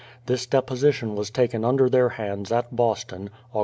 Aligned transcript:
This 0.25 0.47
deposition 0.47 1.15
was 1.15 1.29
taken 1.29 1.63
under 1.63 1.87
their 1.87 2.09
hands 2.09 2.51
at 2.51 2.75
Boston, 2.75 3.29
Aug. 3.53 3.59